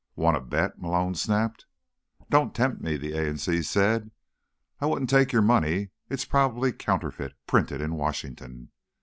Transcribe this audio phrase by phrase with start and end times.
[0.15, 1.67] "Want to bet?" Malone snapped.
[2.31, 4.09] "Don't tempt me," the A in C said.
[4.79, 8.71] "I wouldn't take your money—it's probably counterfeit, printed in Washington."